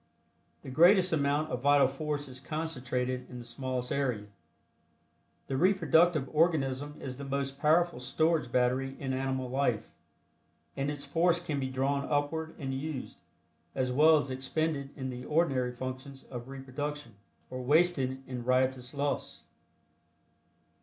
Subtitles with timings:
[0.63, 4.25] The greatest amount of vital force is concentrated in the smallest area.
[5.45, 9.91] The reproductive organism is the most powerful storage battery in animal life,
[10.75, 13.21] and its force can be drawn upward and used,
[13.75, 17.13] as well as expended in the ordinary functions of reproduction,
[17.51, 19.43] or wasted in riotous lust.